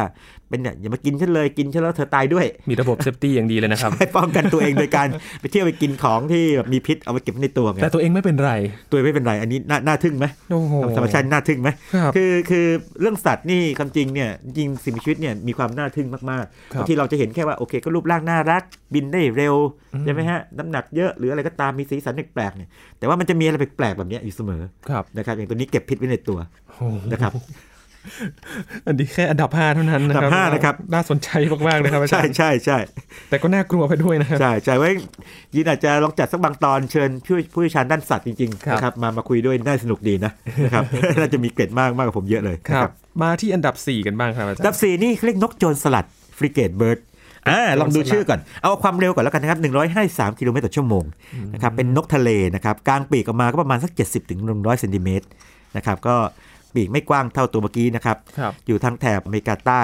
[0.49, 5.07] เป็นเนี่ยอย่ามากินฉันเลยกินฉันแล้วเธอตายด้วย มีระบบ safety อย่างดีเลยนะครับให้ป้องกันตัวเองโดยการ
[5.41, 8.51] ไปเที่ยวไปกินของที่แบบมีพิษเอาไปเก็บไว้ในตัวไงแต่ตัวเองไม่เป็นไร
[8.89, 12.65] ตัวไม่เป็นไรอันนี้น่าน่าทึ่งไหมโอ้โหธรรมชาติน่าทึ่งไหมครับคือคือ
[13.01, 18.63] เรื่องสัตว์นี่ความจริงเนี่ยจริงสิ่งมีชีวิตเนี่ยมีความน่าทึ่งมากครับๆบางทีเราจะเห็นแค่ว่าโอเคก็รูปร่างน่ารัก
[18.93, 19.55] บินได้เร็ว
[19.93, 22.69] อืมใช่ไหมฮะน้ำหนักเยอะหรืออะไรก็ตามมีสีสันแปลกๆเนี่ย
[22.99, 26.81] แต่ว่ามันจะมีอะไรแปลกๆแบบเนี้ยอยู่เสมอครับนะครับอย่างตัวนี้เก็บพิษไว้ในตัวโอ้โห
[27.11, 27.33] นะครับ
[28.87, 31.29] อันนี้แค่อันดับห้าเท่านั้นนะครัอันดับห้านะครับน่าสนใจ
[31.67, 32.77] มากๆเลยครับอาจาใช่รย์ใช่ใช่
[33.29, 34.89] แต่ก็น่ากลัวไปด้วยนะครับใช่ใช่ไว้
[35.55, 40.31] ยินอาจจะลองจัดสักบางตอนเชิญผู้ผู้เชี่ยวชาญด้านสัตว์จริงครับๆนะครับมามาคุยด้วยน่าสนุกดีนะ
[40.65, 40.83] นะครับ
[41.19, 46.05] น่าจะมีเกร็ดมากมากกว่าผมเยอะเลยคนะรับ มาที่อันดับ 4 กันบ้างครับอาจารดับย์สี่นี่เรียกนกโจรสลัด
[46.37, 46.99] ฟริเกตเบิร์ด
[47.49, 49.59] อ่าลองดูโจรสลัดชื่อก่อน เอาความเร็วก่อนแล้วกันนะครับ
[49.99, 51.03] 153กิโลเมตรต่อชั่วโมง
[51.53, 55.25] นะครับเป็นนกทะเลนะครับกลางปีกออกมาก็ประมาณสัก 70ถึง100เซนติเมตร
[55.77, 56.15] นะครับก็
[56.73, 59.83] ปีกไม่กว้างเท่าตัวเมื่อกี้นะครับครับอยู่ทางแถบอเมริกาใต้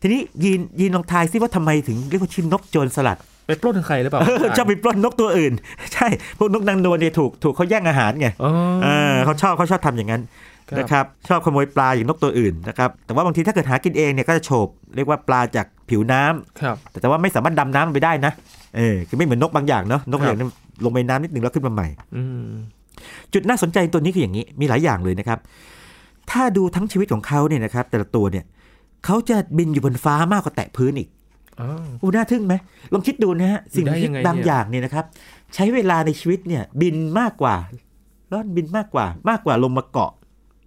[0.00, 5.52] ทีนี้ยีนยีนลองทายซิว่าทำไมถึงเรียกว่าชื่อนกโจรสลัด ไปปล้นใครหรือเปล่าเออชอบไปปล้นนกตัวอื่น
[5.94, 6.06] ใช่
[6.38, 8.50] พวกนกนางนวลเนี่ยถูกถูกเขาแย่งอาหารไงอ๋อ
[8.82, 10.22] เออเขาชอบเขาชอบทำอย่างนั้น
[10.68, 18.32] ครับนะครับชอบขโมยปลาอย่างนกตัวอื่นนะครับแต่ว่าบางทีถ้าเกิดหากินเองเนี่ยก็จะโฉบเรียกว่าปลาจาก ผิวน้ำครับแต่แต่ว่าไม่สามารถดำน้ำลงไปได้นะ
[18.76, 20.50] เออคือไม่เหมือนนกบางอย่างเนาะนกครับอย่างนั้น
[20.84, 22.52] ลงไปน้ำนิดนึงแล้วขึ้นมาใหม่อืม
[23.32, 25.38] จุดน่าสนใจตัวนี้คืออย่างนี้มีหลายอย่างเลยนะครับ
[26.30, 28.44] ถ้าดูทั้งชีวิตของเขาเนี่ยนะครับ แต่ละตัวเนี่ย
[29.04, 31.08] เขาจะบินอยู่บนฟ้ามากกว่าแตะพื้นอีก
[31.60, 31.68] อ๋อ
[32.02, 32.54] อู้น่าทึ่งไหม
[32.92, 35.04] ลองคิดดูนะฮะสิ่งได้ที่ยังไงบางเนี่ยอย่างเนี่ยนะครับ
[35.54, 37.56] ใช้เวลาในชีวิตเนี่ย บินมากกว่า
[38.32, 40.14] ล่อนบินมากกว่ามากกว่าลงมาเกาะห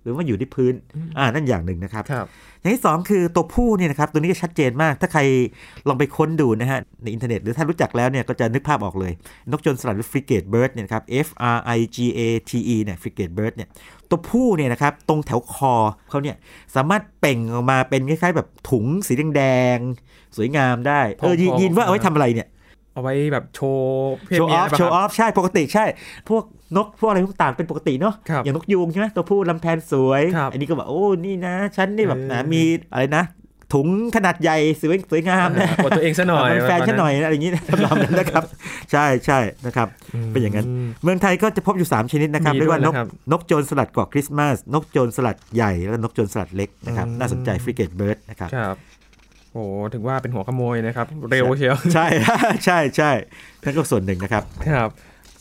[0.07, 0.73] รือว่าอยู่ที่พื้น
[1.17, 2.27] อ่า นั่นอย่างหนึ่งนะครับครับ
[2.59, 5.21] อย่างที่สองคือตัวผู้เนี่ยนะครับ ตัวนี้จะชัดเจนมาก ถ้าใคร
[5.87, 9.13] ลองไปค้นดูนะฮะ ในอินเทอร์เน็ต หรือถ้ารู้จักแล้วเนี่ย ก็จะนึกภาพออกเลย
[9.51, 13.69] นกโจรสลัดหรือ frigatebird เนี่ยนะครับ F R I G A T E เนี่ย frigatebird เนี่ย
[14.09, 15.73] ตัวผู้เนี่ยนะครับ ตรงแถวคอ
[16.09, 16.35] เขาเนี่ย
[16.75, 19.43] สามารถเบ่งออกมาเป็นคล้ายๆ แบบถุงสีแด
[19.75, 22.47] งๆ สวยงามได้ เออพอยินพอว่าเอาไว้ทำอะไรเนี่ย
[22.97, 25.85] เอาไว้แบบโชว์เพศโชว์เมีอยอฟได้ปะโชว์คอรับ off ใช่ปกติใช่
[26.29, 26.43] พวก
[26.77, 32.61] นกพวกอะไรพวกต่างเป็นปกติเนาะครับอย่างนกยูงใช่ไหมตัวผู้ลำแพนสวยครับอันนี้ก็บอกโอ้นี่นะฉันนี่แบบเออนะมี
[32.93, 33.25] อะไรนะ
[33.75, 38.43] ถุงขนาดใหญ่สวยสวยงามนะกดตัวเองซะหน่อยเป็นแฟนฉันหน่อยนะอะไรอย่างนี้นะทำนองนั้นนะครับ
[38.91, 39.87] ใช่ใช่นะครับ
[40.29, 48.75] เป็นอย่างนั้นมเมืองไทยก็จะพบอยู่ 3 ชนิดนะครับมีเรียกว่านกด้วยนะครับนกโจรสลัดเกาะคริสต์มาส นกโจรสลัดใหญ่ แล้วก็นกโจรสลัดเล็กนะครับอืมน่าสนใจฟริเกตเบิร์ดนะครับครับ
[49.57, 52.07] โอ้ถึงว่าเป็นหัวขโมยนะครับ เร็วเชียว ใช่
[52.65, 53.11] ใช่ใช่
[53.63, 54.89] นั่นก็ส่วนหนึ่งนะครับครับ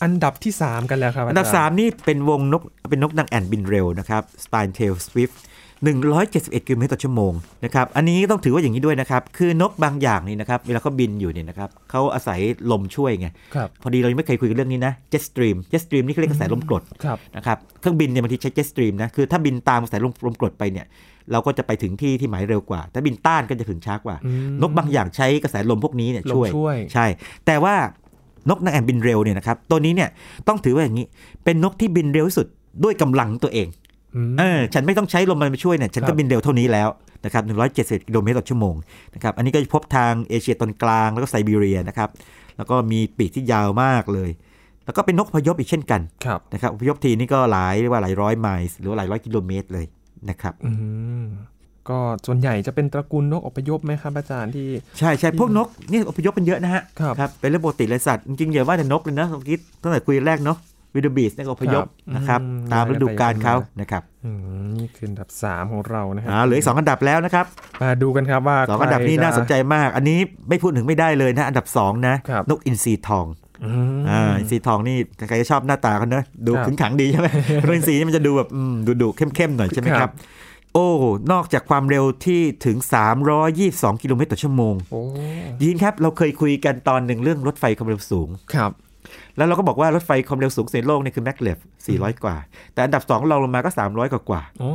[0.02, 5.36] อันดับที่ 3 กันแล้วครับ อันดับจรย์3นี่เป็นวงนกเป็นนกนางแอ่นบินเร็วนะครับ Spine Tail Swift
[5.84, 7.32] 171กิโลเมตรต่อชั่วโมง
[7.64, 20.86] นะครับอันนี้ต้องถือว่าอย่างนี้ด้วยนะครับ คือนกบางอย่างนี่นะครับ เวลาเขาบินอยู่เนี่ยนะครับเขาอาศัยลมช่วยไงครับพอดีเรายังไม่เคยคุยกันเรื่องนี้นะ Jet Stream Jet Stream นี่เขาเรียกกระแสลมกรดครับนะครับเครื่องบินเนี่ยบางทีใช้ Jet Stream นะคือถ้าบินตามกระแสลมลมกรดไปเนี่ย
[21.32, 27.06] เราก็จะไปถึงที่ที่หมายเร็วกว่า ถ้าบินต้านก็จะถึงช้ากว่าอืมนกบางอย่างใช้กระแสลมพวกนี้เนี่ยลมช่วยช่วยใช่
[27.46, 27.74] แต่ว่า
[28.50, 30.08] นกนางแอ่นบินเร็วเนี่ยนะครับตัวนี้เนี่ย
[30.48, 31.06] ต้องถือว่าอย่างนี้
[31.44, 32.46] เป็นนกที่บินเร็วที่สุด
[32.84, 33.85] ด้วยกำลังตัวเองอืม
[34.38, 36.88] เออฉันไม่ต้องใช้ลมมันมาช่วยเนี่ยฉันครัก็บบินเร็วเท่านี้แล้ว
[37.24, 37.42] นะครับ
[38.02, 38.74] 170กิโลเมตรต่อชั่วโมง
[39.14, 42.08] นะครับอันนี้ก็จะพบทางเอเชียตอนกลางแล้วก็ไซบีเรียนะครับ
[42.56, 44.30] แล้วก็มีปีกที่ยาวมากเลย
[44.84, 49.86] แล้วก็เป็นนกอพยพอีกเช่นกันครับนะครับอพยพทีนี่ก็หลายเรียกว่าหลายร้อยไมล์หรือว่าหลายร้อยกิโลเมตรเลย
[50.30, 50.72] นะครับอื
[51.22, 51.24] ม
[51.88, 54.66] ก็ส่วนใหญ่จะเป็นตระกูลนกอพยพไหมครับอาจารย์ที่
[54.98, 60.58] ใช่ใช่พวกนกนี่อพยพเป็นเยอะนะฮะครับครับเป็นเรื่องปกติเลยสัตว์จริงๆอย่าว่าแต่นกเลยนะเมื่อกี้ตั้งแต่คุยแรกเนาะ
[60.96, 64.38] วิดบีสนี่ก็อพยพครับนะครับอืมตามฤดูกาลเขาไปมานะครับอืม
[64.78, 67.46] นี่คืออันดับ 3 ของเรานะครัอ่าเหลืออีกสองอันดับแล้วนะครับ
[67.82, 73.26] มาดูกันครับว่าสองอันดับนี้ใครจะน่าสนใจมาก อันนี้ไม่พูดถึงไม่ได้เลยนะอันดับสองนะครับนกอินทรีทอง
[73.64, 77.28] อืมอ่าอินทรีทองนี่ใครๆก็ชอบหน้าตาเขาเนอะดูครับขึงขังดีใช่ไหม
[77.64, 80.14] นกอินทรีนี่มันจะดูแบบอืมดุดุๆเข้มๆหน่อยใช่ไหมคครัรับบ
[80.74, 80.88] โอ้
[81.32, 82.76] นอกจากความเร็วที่ถึง
[83.40, 85.02] 322 กิโลเมตรต่อชั่วโมงโอ้
[85.62, 88.70] ยินครับเราเคยคุยกันตอนหนึ่งเรื่องรถไฟความเร็วสูงครับ
[89.36, 91.58] แล้วเราก็บอกว่ารถไฟความเร็วสูงสุดในโลกเนี่ยคือแมกเลฟ
[91.90, 92.36] 400 กว่า
[92.72, 94.70] แต่อันดับ2เราลงมาก็ 300 กว่ากว่าโอ้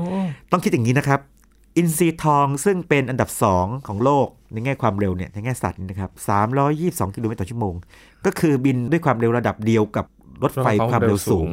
[0.51, 1.19] ต้องคิดอย่างนี้นะครับ
[1.77, 6.11] อินซีทองซึ่งเป็นอันดับ 2 ของโลกในแง่ความเร็วเนี่ยในแง่สัตว์นี่นะครับ
[7.07, 7.73] 322 กิโลเมตรต่อชั่วโมง
[8.25, 10.05] ก็คือบินด้วยความเร็วระดับเดียวกับ
[10.43, 11.47] รถไฟความเร็วสูง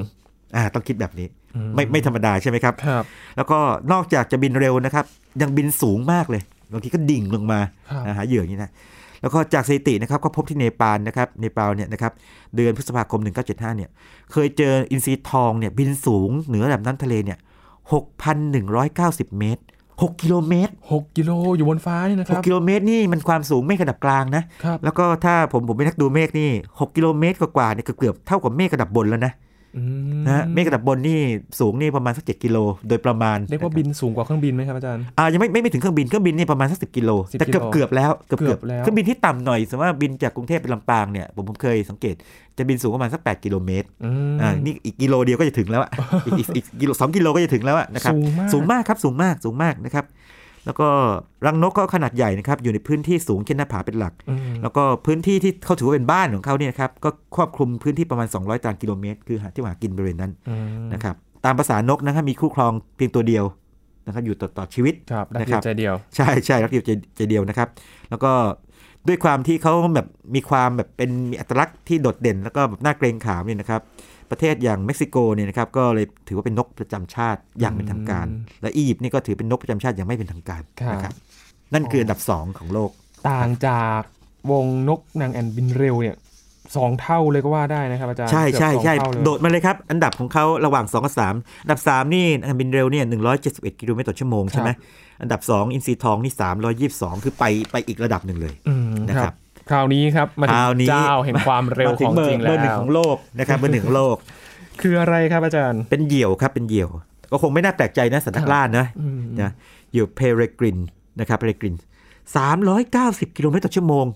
[0.57, 3.05] อ่าต้องคิดแบบนี้อืไม่ไม่ธรรมดาใช่ไหมครับครับ
[3.37, 3.59] แล้วก็
[3.93, 5.05] นอกจากจะบินเร็วนะครับ
[5.43, 6.43] ยังบินสูงมากเลย
[6.73, 8.71] บางทีก็ดิ่งลงมาครับนะหาเหยื่ออย่างนี้นะ
[9.23, 12.13] แล้วก็จากสถิตินะครับก็พบที่เนปาลนะครับเนปาลเนี่ยนะครับ
[12.57, 13.91] เดือนพฤษภาคม 1975เนี่ย
[14.33, 17.39] เคยเจออินทรีทองเนี่ยบินสูงเหนือระดับน้ำทะเลเนี่ย
[17.99, 19.63] 6,190 เมตร
[20.03, 29.48] 6 กิโลเมตร 6 กิโลอยู่บนฟ้านี่นะค6รับกิโลเมตรนี่มันความสูงเมฆระดับกลางนะครับแล้วก็ถ้าผมผมเป็นนักดูเมฆนี่ 6 กิโลเมตรกว่าๆเนี่ยเกือบๆเท่ากับเมฆระดับบนแล้วนะอืม
[30.27, 31.21] นะฮะเมฆระดับบนนี่
[31.61, 32.57] สูงนี่ประมาณสัก7กิโล
[32.89, 42.15] โดยประมาณเรียกว่าบินสูงกว่าเครื่องบินไหมครับอาจารย์อ่ายังไม่ไม่ไม่ถึงเครื่องบินเครื่องบินนี่ประมาณสักสิกิโล10แต่เกือบกิโลเกือบแล้วเกือบเกืเกืออบบแล้วเครื่องบินที่ต่ำหน่อยสมมติว่าบินจากกรุงเทพไปลำปางเนี่ยผมผมเคยสังเกต
[42.59, 45.91] จะบินสูงประมาณสัก8กิโลเมตรอืมอ่านี่อีกกิโลเดียวก็จะถึงแล้วอะ
[46.27, 50.05] อีกอีกอีกกิโลสองกิโลก็จะถึงแล้วอะนะครับสูงมากสูงมากครับสูงมากสูงมากนะครับ
[50.69, 50.89] แล้วก็
[51.47, 60.55] รังนกก็ขนาดใหญ่นะครับอยู่ในพื้นที่สูงเช่นหน้าผาเป็นหลักอืมแล้วก็พื้นที่ที่เขาถือว่าเป็นบ้านของเขาเนี่ยนะครับก็ครอบคลุมพื้นที่ประมาณ 200ตารางกิโลเมตร คือหาที่หากินบริเวณนั้นอื
[60.87, 63.45] มนะครับตามภาษานกนะครับมีคู่ครองเพียงตัวเดียว
[64.07, 67.69] นะครับอยู่ต่อต่อชีวิตครับรักนะเดีคยรัวบใจเดียวใช่ใช่รักเดียวใจใจเดียวนะครับ
[68.11, 68.33] แล้วก็
[69.09, 73.81] ด้วยความที่เขาแบบมีความแบบเป็นมีอัตลักษณ์ที่โดดเด่น แล้วก็แบบน่าเกรงขามเนี่ยนะครับ
[74.31, 81.15] ประเทศอย่างเม็กซิโกเนี่ยนะครับก็เลยถือว่าเป็นนกประจำชาติอย่างเป็นทางการอืมและอียิปต์นี่ก็ถือเป็นนกประจำชาติอย่างไม่เป็นทางการครับนะครับ
[81.75, 82.91] นั่นคืออันดับสองของโลก
[83.31, 84.01] ต่างจาก
[84.51, 86.17] วงนกนางแอ่นบินเร็วเนี่ย
[86.77, 93.05] สองเท่าเลยก็ว่าได้นะครับอาจารย์ใช่ใช่ใช่เกือบสองเท่าเลยโดดมาเลยครับ อันดับของเขาระหว่าง 2 กับ 3 อันดับ 3 นี่อันบินเร็วเนี่ย
[93.43, 94.71] 171 กิโลเมตรต่อชั่วโมงใช่ไหม
[95.23, 96.33] อันดับ 2 อินซีทองนี่
[96.91, 99.35] 322 คือไปไปอีกระดับหนึ่งเลยอืมนะคครัรับบ
[99.71, 104.17] คราวนี้ครับมาถึคงราวนี้เจ้าแห่งความเร็วมาถึของเบอจริงร์แล้เบอร์หนึ่งวของโลกนะครับเบอร์หนึ่งของโลก
[104.81, 106.89] คืออะไรครับอาจารย์ เป็นเหยี่ยวครับเป็นเหยี่ยว
[107.31, 109.51] ก็คงไม่น่าแปลกใจนะสันนักล่านะอืมนะ
[109.91, 110.79] เหยี่ยวเพเรกริน
[111.21, 111.75] นะครับเพเรกริน
[112.77, 114.07] 390 กิโลเมตรต่อชั่วโมง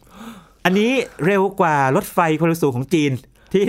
[0.65, 0.93] อันนี้
[1.25, 3.11] เร็วกว่ารถไฟความเร็วสูงของจีน
[3.53, 3.65] ที่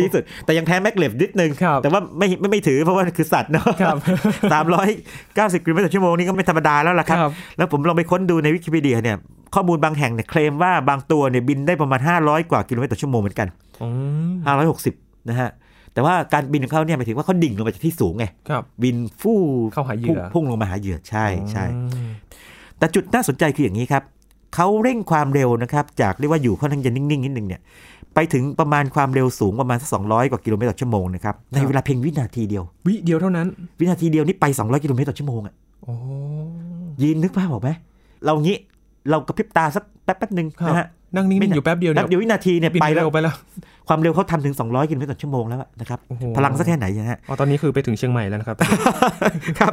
[0.00, 3.96] ที่สุด แต่ยังแพ้แม็กเลฟนิดนึงครับแต่ว่าไม่ไม่ไม่ถือเพราะว่าคือสัตว์เนาะครับ
[4.52, 4.88] สามร้อย
[5.36, 9.16] เก้าสิบกิโลเมตรต่อชั่วโมงนี่ก็ไม่ธรรมดาแล้วล่ะครับครับ แล้วผมลองไปค้นดูในวิกิพีเดียเนี่ย
[9.54, 13.48] ข้อมูลบางแห่งเนี่ยเคลมว่าบางตัวเนี่ยบินได้ประมาณ 500 กว่ากิโลเมตรต่อชั่วโมงเหมือนกัน
[13.82, 13.88] อื
[14.30, 14.32] ม
[14.78, 15.50] 560นะฮะ
[15.94, 19.40] แต่ว่าการบินของเขาเนี่ยหมายถึงว่าเขาดิ่งลงมาจากที่สูงไงครับบินฟู่
[19.72, 22.08] เข้าหาเหยื่อพุ่งพุ่งลงมาหาเหยื่อใช่ใช่อืม
[22.78, 24.02] แต่จุดน่าสนใจคืออย่างนี้ครับ
[24.58, 27.60] เขาเร่งความเร็วนะครับ จากเรียกว่าอยู่ค่อนข้างจะนิ่งๆนิดนึงเนี่ย
[28.14, 33.46] ไปถึงประมาณความเร็วสูงประมาณสัก200 กว่ากิโลเมตรต่อชั่วโมงนะครับในเวลาเพียงวินาทีเดียว วิเดียวเท่านั้น
[33.80, 35.94] วินาทีเดียวนี่ไป 200 กิโลเมตรต่อชั่วโมงอะโอ้
[37.00, 37.70] ยีนนึกภาพออกไหม
[38.24, 38.56] เรางี้
[39.10, 43.34] เรากระพริบตาสักแป๊บแป๊บหนึ่งครับนะฮะ นั่งนิ่ไม่งๆนานอยู่แป๊บเดียวแป๊เนี่ยบเดียววินาทีเนี่ยบินไปแล้วเร็วไปแล้ว
[43.88, 48.56] ความเร็วเขาทำถึง 200 กิโลเมตรต่อชั่วโมงแล้วอะนะครับโอ้โหพลังสักแค่ไหนนะฮะอ๋อตอนนี้คือไปถึงเชียงใหม่แล้วนะครับ
[49.60, 49.72] ครับ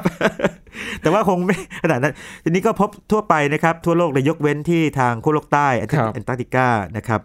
[1.02, 6.68] แต่ว่าคงไม่ขนาดนั้นทีนี้ก็พบทั่วไปนะครับ ทั่วโลกเลยยกเว้นที่ทางขั้วโลกใต้แอนครับแอนตาร์กติกา
[6.98, 7.22] นะครับ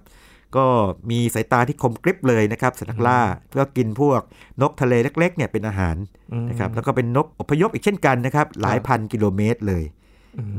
[0.56, 0.66] ก็
[1.10, 3.20] มีสายตาที่คมกริบเลยนะครับสัตว์นักล่า
[3.50, 4.20] เพื่อกินพวก
[4.62, 5.96] นกทะเลเล็กๆเนี่ยเป็นอาหาร
[6.32, 9.99] อืมนะครับแล้วก็เป็นนกอพยพอีกเช่นกันนะครับหลายพันกิโลเมตรเลยอืม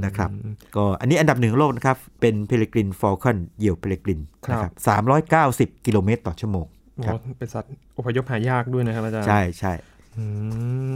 [0.06, 0.30] นะครับ
[0.76, 9.74] ก็อันนี้อันดับหนึ่งของโลกนะครับ เป็น Peregrine falcon เหยี่ยว Peregrineครับนะครับสามร้อยเก้าสิบกิโลเมตรต่อชั่วโมงโอ้ครับเป็นสัตว์อพยพหายากด้วยนะครับอาจารย์ใช่ใช่
[10.18, 10.26] อื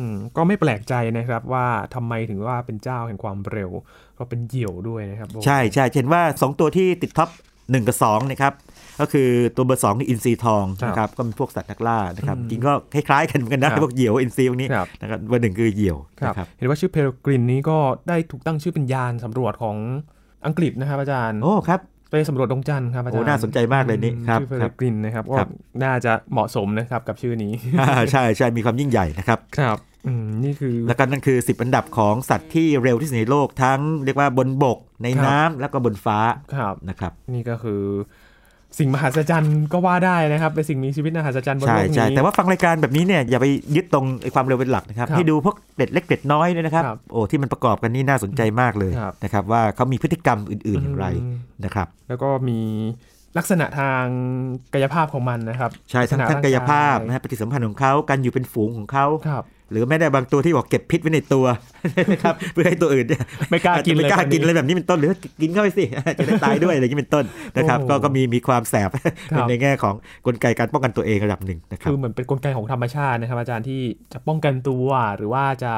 [0.06, 3.70] มก็ไม่แปลกใจนะครับว่าทำไมถึงว่าเป็นเจ้าแห่งความเร็ว
[4.18, 8.54] ก็เป็นเหยี่ยวด้วยนะครับ ใช่ใช่เห็นว่า 2 ตัวที่ติด top 1กับ2นะครับ
[9.00, 17.78] ก็คือตัวเบอร์2คืออินทรีทองนะครับก็เป็นพวกสัตว์นักล่านะครับจริงก็คล้ายๆกันเหมือนกันนะพวกเหยี่ยวอินทรีพวกนี้ครับนะครับเบอร์หนึ่งคือเหยี่ยวครับนะครับเห็นว่าชื่อ Peregrine นี้ก็
[18.08, 19.78] ได้ถูกตั้งชื่อเป็นยานสำรวจของ
[20.46, 21.80] อังกฤษนะครับอาจารย์โอ้ครับ
[22.10, 25.50] ไปสำรวจดวงจันทร์ครับอาจารโอ้ย์น่าสนใจมากเลยนี่ครับชื่อเพคลรับกรินนะครับก็ครับ
[25.84, 29.78] น่าจะเหมาะสมนะครับกับชื่อนี้อ่าใช่ใช่มีความยิ่งใหญ่นะครับ ครับ
[30.08, 36.20] อืมนี่คือแล้วก็นั่นคือ 10 อันดับของสัตว์ที่เร็วที่สุดในโลกทั้งเรียกว่าบนบกในครับน้ำแล้วก็บนฟ้า
[36.56, 37.82] ครับนะครับ นี่ก็คือ
[38.78, 52.60] สิ่งมหัศจรรย์ก็ว่าได้นะครับเป็นสิ่งมีชีวิตมหัศจรรย์บนใช่โลกนี้ใช่แต่ว่าฟังรายการแบบนี้เนี่ยอย่าไปยึดตรงไอ้ความเร็วเป็นหลักนะครับครับให้ดูพวกเกร็ดเล็กเกร็ดน้อยด้วยนะครับครับโอ้ที่มันประกอบกันนี่น่าสนใจมากเลยครับนะครับว่าเขามีพฤติกรรมอื่น ๆอย่างไรอืมนะครับแล้วก็มี
[53.38, 54.04] ลักษณะทาง
[54.74, 61.45] กายภาพของมันนะครับ ใช่ทั้งลัษณะทั้งกายภาพร่งนะฮะปฏิสัมพันธ์ของเขาการอยู่เป็นฝูงของเขาครับ หรือแม้แต่บางตัวที่บอกเก็บพิษไว้ในตัว
[62.12, 65.84] นะครับเพื่อให้ตัวอื่นเนี่ยไม่กล้ากินไม่เลยกล้ากินตอะไรอนนี้แบบนี้เป็นต้นหรือกินเข้าไปสิ
[66.17, 67.25] จะได้ตายด้วยอะไรอย่างนี้เป็นต้น
[67.58, 68.89] นะครับโอ้ก็ก็มีมีความแสบ
[69.32, 73.82] ครับในแง่ของกลไกการป้องกันตัวเองระดับหนึ่งนะครับคือเหมือนเป็นกลไกของธรรมชาตินะครับอาจารย์ที่
[74.13, 75.73] จะป้องกันตัวหรือว่าจะ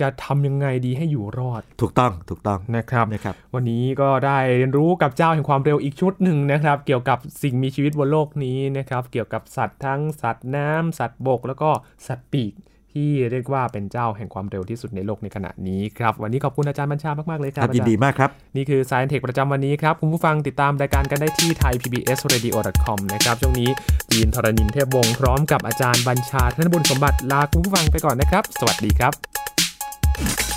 [0.00, 11.70] จะทำยังไงดีให้อยู่รอด ถูกต้องถูกต้องนะครับนะครับ วันนี้ก็ได้เรียนรู้กับเจ้าแห่งความเร็วอีกชุดหนึ่งนะครับ เกี่ยวกับสิ่งมีชีวิตบนโลกนี้นะครับ เกี่ยวกับสัตว์ทั้งสัตว์น้ำสัตว์บก แล้วก็
[12.06, 12.52] สัตว์ปีก
[12.92, 23.70] ที่เรียกว่าเป็นเจ้าแห่งความเร็วที่สุดในโลกในขณะนี้ครับ วันนี้ขอบคุณอาจารย์บัญชามาก ๆ เลยคครัรับบอายินจารดีย์มากครับ นี่คือ Science Tech ประจำวันนี้ครับ คุณผู้ฟังติดตามรายการกันได้ที่ thaipbsradio.com นะครับ ช่วงนี้
[24.12, 30.49] ยีนทรณินเทพวงศ์พร้อมกับอาจารย์บัญชาธนบุญสมบัติลาคุณผู้ฟังไปก่อนนะครับ สวัสดีครับ